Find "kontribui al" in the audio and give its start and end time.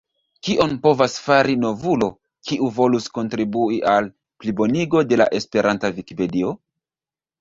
3.19-4.09